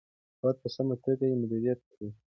باید 0.41 0.57
په 0.61 0.67
سمه 0.75 0.95
توګه 1.03 1.23
یې 1.29 1.39
مدیریت 1.41 1.79
کړو. 1.91 2.07